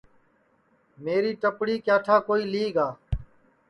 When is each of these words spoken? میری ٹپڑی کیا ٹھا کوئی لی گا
میری 1.03 1.31
ٹپڑی 1.41 1.75
کیا 1.85 1.97
ٹھا 2.05 2.17
کوئی 2.27 2.43
لی 2.51 2.65
گا 2.75 2.87